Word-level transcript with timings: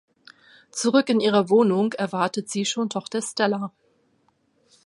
Zurück 0.71 1.09
in 1.09 1.19
ihrer 1.19 1.47
Wohnung 1.51 1.93
erwartet 1.93 2.49
sie 2.49 2.65
schon 2.65 2.89
Tochter 2.89 3.21
Stella. 3.21 3.71